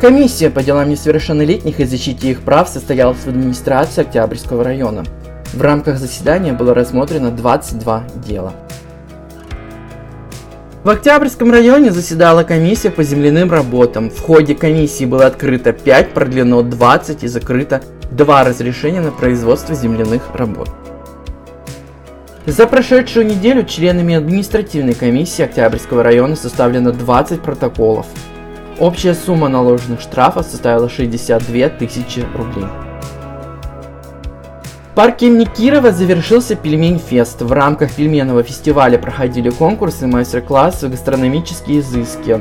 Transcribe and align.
Комиссия 0.00 0.50
по 0.50 0.62
делам 0.62 0.90
несовершеннолетних 0.90 1.80
и 1.80 1.84
защите 1.86 2.30
их 2.30 2.42
прав 2.42 2.68
состоялась 2.68 3.16
в 3.18 3.28
администрации 3.28 4.02
Октябрьского 4.02 4.62
района. 4.62 5.04
В 5.54 5.62
рамках 5.62 5.98
заседания 5.98 6.52
было 6.52 6.74
рассмотрено 6.74 7.30
22 7.30 8.04
дела. 8.26 8.52
В 10.84 10.90
Октябрьском 10.90 11.50
районе 11.50 11.92
заседала 11.92 12.42
комиссия 12.42 12.90
по 12.90 13.02
земляным 13.02 13.50
работам. 13.50 14.10
В 14.10 14.20
ходе 14.20 14.54
комиссии 14.54 15.06
было 15.06 15.26
открыто 15.26 15.72
5, 15.72 16.12
продлено 16.12 16.62
20 16.62 17.24
и 17.24 17.26
закрыто 17.26 17.80
2 18.10 18.44
разрешения 18.44 19.00
на 19.00 19.12
производство 19.12 19.74
земляных 19.74 20.22
работ. 20.34 20.68
За 22.44 22.66
прошедшую 22.66 23.26
неделю 23.26 23.64
членами 23.64 24.14
административной 24.14 24.94
комиссии 24.94 25.42
Октябрьского 25.42 26.02
района 26.02 26.36
составлено 26.36 26.92
20 26.92 27.40
протоколов. 27.40 28.06
Общая 28.78 29.14
сумма 29.14 29.48
наложенных 29.48 30.02
штрафов 30.02 30.44
составила 30.44 30.90
62 30.90 31.70
тысячи 31.70 32.26
рублей. 32.34 32.66
В 34.90 34.94
парке 34.94 35.28
имени 35.28 35.44
Кирова 35.44 35.92
завершился 35.92 36.56
пельмень-фест. 36.56 37.40
В 37.40 37.52
рамках 37.52 37.92
пельменного 37.94 38.42
фестиваля 38.42 38.98
проходили 38.98 39.48
конкурсы, 39.48 40.06
мастер-классы, 40.06 40.88
гастрономические 40.88 41.80
изыски. 41.80 42.38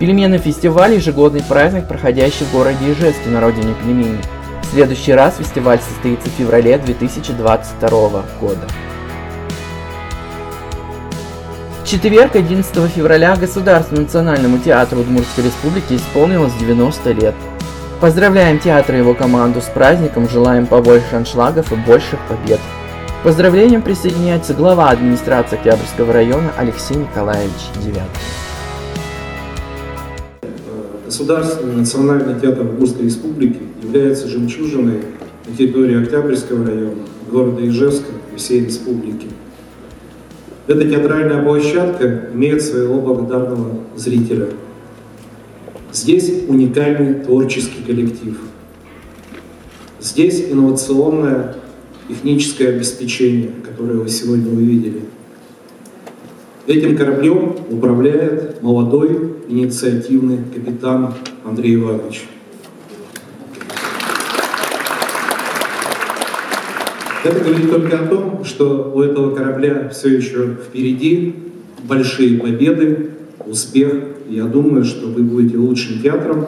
Пельменный 0.00 0.38
фестиваль– 0.38 0.94
ежегодный 0.96 1.42
праздник, 1.42 1.86
проходящий 1.86 2.46
в 2.46 2.52
городе 2.52 2.92
Ижевске 2.92 3.30
на 3.30 3.40
родине 3.40 3.74
пельменей. 3.74 4.18
В 4.62 4.66
следующий 4.74 5.12
раз 5.12 5.36
фестиваль 5.38 5.78
состоится 5.80 6.28
в 6.28 6.32
феврале 6.32 6.78
2022 6.78 7.90
года 8.40 8.66
четверг, 11.88 12.36
11 12.36 12.90
февраля, 12.90 13.34
Государственному 13.34 14.04
национальному 14.04 14.58
театру 14.58 15.00
Удмуртской 15.00 15.44
республики 15.44 15.94
исполнилось 15.94 16.52
90 16.60 17.12
лет. 17.12 17.34
Поздравляем 18.00 18.58
театр 18.58 18.96
и 18.96 18.98
его 18.98 19.14
команду 19.14 19.62
с 19.62 19.64
праздником, 19.64 20.28
желаем 20.28 20.66
побольше 20.66 21.16
аншлагов 21.16 21.72
и 21.72 21.76
больших 21.76 22.18
побед. 22.28 22.60
К 23.20 23.24
поздравлениям 23.24 23.80
присоединяется 23.80 24.52
глава 24.52 24.90
администрации 24.90 25.56
Октябрьского 25.56 26.12
района 26.12 26.52
Алексей 26.58 26.96
Николаевич 26.96 27.54
Девятый. 27.82 28.04
Государственный 31.06 31.76
национальный 31.76 32.38
театр 32.38 32.66
Удмуртской 32.66 33.06
республики 33.06 33.60
является 33.82 34.28
жемчужиной 34.28 35.04
на 35.46 35.56
территории 35.56 36.02
Октябрьского 36.02 36.66
района, 36.66 37.02
города 37.30 37.66
Ижевска 37.66 38.12
и 38.34 38.36
всей 38.36 38.66
республики. 38.66 39.26
Эта 40.68 40.86
театральная 40.86 41.42
площадка 41.42 42.28
имеет 42.34 42.60
своего 42.60 43.00
благодарного 43.00 43.80
зрителя. 43.96 44.48
Здесь 45.90 46.30
уникальный 46.46 47.14
творческий 47.14 47.82
коллектив. 47.82 48.38
Здесь 49.98 50.44
инновационное 50.50 51.56
техническое 52.06 52.68
обеспечение, 52.68 53.50
которое 53.64 53.94
вы 53.94 54.10
сегодня 54.10 54.52
увидели. 54.52 55.00
Этим 56.66 56.98
кораблем 56.98 57.56
управляет 57.70 58.62
молодой 58.62 59.36
инициативный 59.48 60.40
капитан 60.54 61.14
Андрей 61.46 61.76
Иванович. 61.76 62.24
Это 67.28 67.44
говорит 67.44 67.70
только 67.70 67.98
о 67.98 68.06
том, 68.06 68.42
что 68.42 68.90
у 68.94 69.02
этого 69.02 69.34
корабля 69.34 69.90
все 69.90 70.16
еще 70.16 70.56
впереди 70.66 71.34
большие 71.82 72.40
победы, 72.40 73.10
успех. 73.44 73.92
Я 74.30 74.44
думаю, 74.44 74.82
что 74.82 75.08
вы 75.08 75.22
будете 75.24 75.58
лучшим 75.58 76.00
театром, 76.00 76.46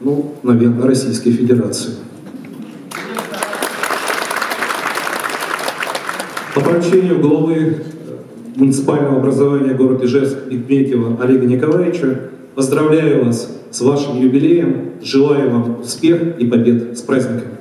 ну, 0.00 0.34
наверное, 0.42 0.86
Российской 0.86 1.30
Федерации. 1.30 1.92
По 6.54 6.60
поручению 6.60 7.18
главы 7.18 7.54
э, 7.54 7.74
муниципального 8.56 9.16
образования 9.16 9.72
города 9.72 10.04
Ижевск 10.04 10.44
Бекметьева 10.46 11.22
Олега 11.22 11.46
Николаевича 11.46 12.28
поздравляю 12.54 13.24
вас 13.24 13.50
с 13.70 13.80
вашим 13.80 14.20
юбилеем, 14.20 14.90
желаю 15.02 15.50
вам 15.50 15.80
успех 15.80 16.38
и 16.38 16.46
побед. 16.46 16.98
С 16.98 17.00
праздником! 17.00 17.52